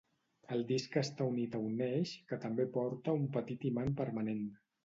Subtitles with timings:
[0.53, 4.43] El disc està unit a un eix que també porta un petit imant permanent.